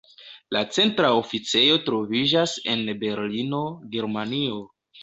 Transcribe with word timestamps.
La 0.55 0.61
centra 0.77 1.11
oficejo 1.17 1.77
troviĝas 1.91 2.57
en 2.75 2.85
Berlino, 3.05 3.65
Germanio. 3.97 4.63